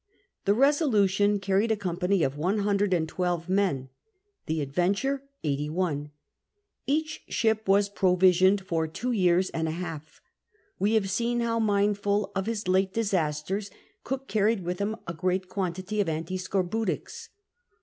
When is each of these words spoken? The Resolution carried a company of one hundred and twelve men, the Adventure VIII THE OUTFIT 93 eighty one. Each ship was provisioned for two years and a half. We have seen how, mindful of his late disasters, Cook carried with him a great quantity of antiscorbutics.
The 0.45 0.55
Resolution 0.55 1.39
carried 1.39 1.71
a 1.71 1.75
company 1.75 2.23
of 2.23 2.35
one 2.35 2.57
hundred 2.57 2.91
and 2.91 3.07
twelve 3.07 3.47
men, 3.47 3.89
the 4.47 4.59
Adventure 4.59 5.21
VIII 5.43 5.43
THE 5.43 5.49
OUTFIT 5.49 5.49
93 5.49 5.53
eighty 5.53 5.69
one. 5.69 6.11
Each 6.87 7.23
ship 7.29 7.67
was 7.67 7.87
provisioned 7.87 8.61
for 8.65 8.87
two 8.87 9.11
years 9.11 9.51
and 9.51 9.67
a 9.67 9.77
half. 9.77 10.19
We 10.79 10.93
have 10.95 11.11
seen 11.11 11.41
how, 11.41 11.59
mindful 11.59 12.31
of 12.35 12.47
his 12.47 12.67
late 12.67 12.95
disasters, 12.95 13.69
Cook 14.03 14.27
carried 14.27 14.63
with 14.63 14.79
him 14.79 14.95
a 15.05 15.13
great 15.13 15.47
quantity 15.47 16.01
of 16.01 16.07
antiscorbutics. 16.07 17.29